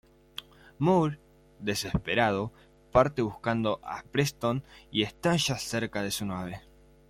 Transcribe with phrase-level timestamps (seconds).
[0.79, 1.19] Moore,
[1.59, 2.51] desesperado,
[2.91, 6.61] parte buscando a Preston y estalla cerca de su nave.